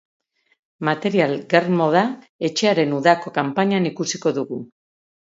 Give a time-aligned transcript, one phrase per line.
[0.89, 2.03] Material girlmoda
[2.51, 4.65] etxearen udako kanpainan ikusiko dugu.